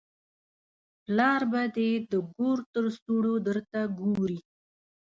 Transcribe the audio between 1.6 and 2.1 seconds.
دې